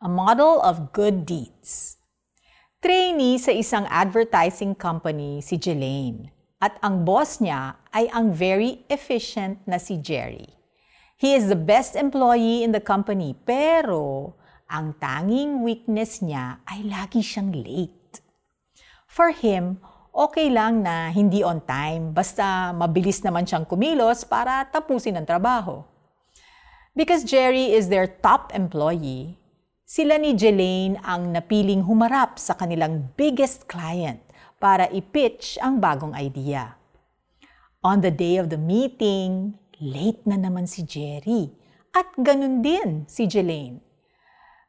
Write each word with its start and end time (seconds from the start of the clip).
a 0.00 0.08
model 0.08 0.64
of 0.64 0.96
good 0.96 1.28
deeds. 1.28 2.00
Trainee 2.80 3.36
sa 3.36 3.52
isang 3.52 3.84
advertising 3.92 4.72
company 4.72 5.44
si 5.44 5.60
Jelaine 5.60 6.32
at 6.56 6.80
ang 6.80 7.04
boss 7.04 7.36
niya 7.36 7.76
ay 7.92 8.08
ang 8.08 8.32
very 8.32 8.80
efficient 8.88 9.60
na 9.68 9.76
si 9.76 10.00
Jerry. 10.00 10.48
He 11.20 11.36
is 11.36 11.52
the 11.52 11.60
best 11.60 12.00
employee 12.00 12.64
in 12.64 12.72
the 12.72 12.80
company 12.80 13.36
pero 13.44 14.32
ang 14.72 14.96
tanging 14.96 15.60
weakness 15.60 16.24
niya 16.24 16.64
ay 16.64 16.80
lagi 16.88 17.20
siyang 17.20 17.52
late. 17.52 18.24
For 19.04 19.36
him, 19.36 19.84
okay 20.16 20.48
lang 20.48 20.80
na 20.80 21.12
hindi 21.12 21.44
on 21.44 21.60
time 21.60 22.16
basta 22.16 22.72
mabilis 22.72 23.20
naman 23.20 23.44
siyang 23.44 23.68
kumilos 23.68 24.24
para 24.24 24.64
tapusin 24.64 25.20
ang 25.20 25.28
trabaho. 25.28 25.84
Because 26.96 27.20
Jerry 27.20 27.76
is 27.76 27.92
their 27.92 28.08
top 28.08 28.56
employee, 28.56 29.39
sila 29.90 30.22
ni 30.22 30.38
Jelaine 30.38 31.02
ang 31.02 31.34
napiling 31.34 31.82
humarap 31.82 32.38
sa 32.38 32.54
kanilang 32.54 33.10
biggest 33.18 33.66
client 33.66 34.22
para 34.62 34.86
i-pitch 34.94 35.58
ang 35.58 35.82
bagong 35.82 36.14
idea. 36.14 36.78
On 37.82 37.98
the 37.98 38.14
day 38.14 38.38
of 38.38 38.54
the 38.54 38.60
meeting, 38.60 39.58
late 39.82 40.22
na 40.22 40.38
naman 40.38 40.70
si 40.70 40.86
Jerry 40.86 41.50
at 41.90 42.06
ganun 42.14 42.62
din 42.62 43.02
si 43.10 43.26
Jelaine. 43.26 43.82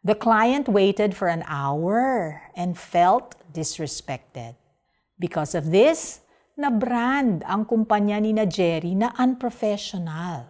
The 0.01 0.17
client 0.17 0.65
waited 0.65 1.13
for 1.13 1.29
an 1.29 1.45
hour 1.45 2.41
and 2.57 2.73
felt 2.73 3.37
disrespected. 3.53 4.57
Because 5.21 5.53
of 5.53 5.69
this, 5.69 6.25
na-brand 6.57 7.45
ang 7.45 7.69
kumpanya 7.69 8.17
ni 8.17 8.33
na 8.33 8.49
Jerry 8.49 8.97
na 8.97 9.13
unprofessional. 9.21 10.49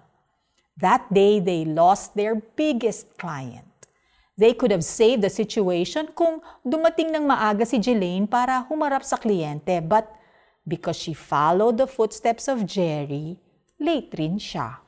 That 0.79 1.11
day, 1.11 1.43
they 1.43 1.67
lost 1.67 2.15
their 2.15 2.39
biggest 2.39 3.19
client. 3.19 3.70
They 4.41 4.57
could 4.57 4.73
have 4.73 4.81
saved 4.81 5.21
the 5.21 5.29
situation 5.29 6.09
kung 6.17 6.41
dumating 6.65 7.13
ng 7.13 7.29
maaga 7.29 7.61
si 7.61 7.77
Jelaine 7.77 8.25
para 8.25 8.65
humarap 8.65 9.05
sa 9.05 9.21
kliyente. 9.21 9.77
But 9.85 10.09
because 10.65 10.97
she 10.97 11.13
followed 11.13 11.77
the 11.77 11.85
footsteps 11.85 12.49
of 12.49 12.65
Jerry, 12.65 13.37
late 13.77 14.09
rin 14.17 14.41
siya. 14.41 14.81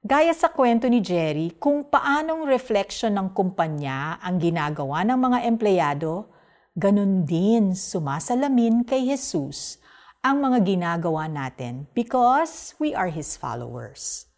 Gaya 0.00 0.32
sa 0.32 0.48
kwento 0.48 0.88
ni 0.88 1.04
Jerry 1.04 1.52
kung 1.60 1.84
paanong 1.84 2.48
reflection 2.48 3.12
ng 3.12 3.36
kumpanya 3.36 4.16
ang 4.24 4.40
ginagawa 4.40 5.04
ng 5.04 5.20
mga 5.20 5.38
empleyado, 5.44 6.24
ganun 6.72 7.28
din 7.28 7.76
sumasalamin 7.76 8.88
kay 8.88 9.04
Jesus 9.04 9.76
ang 10.24 10.40
mga 10.40 10.64
ginagawa 10.64 11.28
natin 11.28 11.84
because 11.92 12.72
we 12.80 12.96
are 12.96 13.12
His 13.12 13.36
followers. 13.36 14.32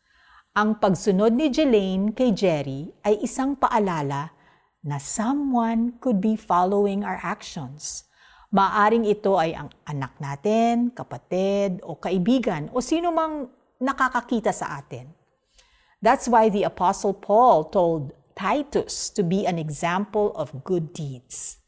Ang 0.57 0.81
pagsunod 0.81 1.37
ni 1.37 1.53
Jelaine 1.53 2.17
kay 2.17 2.33
Jerry 2.33 2.89
ay 3.05 3.21
isang 3.21 3.61
paalala 3.61 4.33
na 4.81 4.97
someone 4.97 6.01
could 6.01 6.17
be 6.17 6.33
following 6.33 7.05
our 7.05 7.21
actions. 7.21 8.09
Maaring 8.49 9.05
ito 9.05 9.37
ay 9.37 9.53
ang 9.53 9.69
anak 9.85 10.17
natin, 10.17 10.97
kapatid, 10.97 11.85
o 11.85 12.01
kaibigan, 12.01 12.73
o 12.73 12.81
sino 12.81 13.13
mang 13.13 13.53
nakakakita 13.77 14.49
sa 14.49 14.81
atin. 14.81 15.13
That's 16.01 16.25
why 16.25 16.49
the 16.49 16.65
Apostle 16.65 17.13
Paul 17.13 17.69
told 17.69 18.17
Titus 18.33 19.13
to 19.13 19.21
be 19.21 19.45
an 19.45 19.61
example 19.61 20.33
of 20.41 20.65
good 20.65 20.97
deeds. 20.97 21.61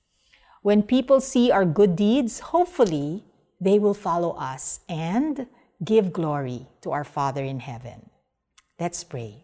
When 0.64 0.81
people 0.81 1.20
see 1.20 1.53
our 1.53 1.69
good 1.69 1.92
deeds, 1.92 2.56
hopefully, 2.56 3.28
they 3.61 3.77
will 3.77 3.92
follow 3.92 4.33
us 4.41 4.81
and 4.89 5.44
give 5.84 6.09
glory 6.09 6.72
to 6.81 6.97
our 6.97 7.05
Father 7.05 7.44
in 7.44 7.61
heaven. 7.61 8.08
Let's 8.79 9.03
pray. 9.03 9.43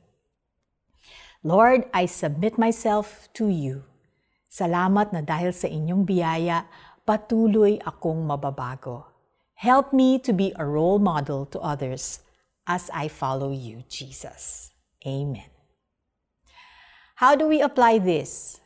Lord, 1.43 1.91
I 1.91 2.07
submit 2.07 2.55
myself 2.55 3.27
to 3.35 3.51
you. 3.51 3.83
Salamat 4.47 5.11
na 5.11 5.27
dahil 5.27 5.51
sa 5.51 5.67
inyong 5.67 6.07
biyaya, 6.07 6.71
patuloy 7.03 7.83
akong 7.83 8.23
mababago. 8.23 9.11
Help 9.59 9.91
me 9.91 10.23
to 10.23 10.31
be 10.31 10.55
a 10.55 10.63
role 10.63 11.03
model 11.03 11.43
to 11.51 11.59
others 11.59 12.23
as 12.71 12.87
I 12.95 13.11
follow 13.11 13.51
you, 13.51 13.83
Jesus. 13.91 14.71
Amen. 15.03 15.51
How 17.19 17.35
do 17.35 17.51
we 17.51 17.59
apply 17.59 17.99
this? 17.99 18.63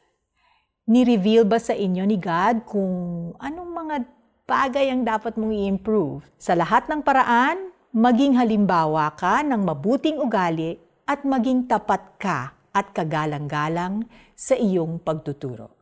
Ni-reveal 0.84 1.48
ba 1.48 1.56
sa 1.56 1.72
inyo 1.72 2.04
ni 2.04 2.20
God 2.20 2.68
kung 2.68 3.32
anong 3.40 3.72
mga 3.72 3.96
bagay 4.44 4.92
ang 4.92 5.00
dapat 5.00 5.40
mong 5.40 5.56
i-improve? 5.56 6.28
Sa 6.36 6.52
lahat 6.52 6.92
ng 6.92 7.00
paraan, 7.00 7.72
maging 7.88 8.36
halimbawa 8.36 9.16
ka 9.16 9.40
ng 9.40 9.64
mabuting 9.64 10.20
ugali 10.20 10.76
at 11.08 11.24
maging 11.24 11.64
tapat 11.64 12.04
ka 12.20 12.52
at 12.68 12.92
kagalang-galang 12.92 14.04
sa 14.36 14.52
iyong 14.52 15.00
pagtuturo. 15.00 15.72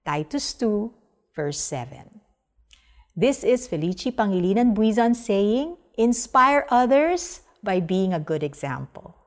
Titus 0.00 0.56
2, 0.56 1.36
verse 1.36 1.60
7. 1.60 2.08
This 3.12 3.44
is 3.44 3.68
Felici 3.68 4.08
Pangilinan 4.08 4.72
Buizan 4.72 5.12
saying, 5.12 5.76
Inspire 6.00 6.64
others 6.72 7.44
by 7.60 7.76
being 7.76 8.16
a 8.16 8.22
good 8.22 8.40
example. 8.40 9.19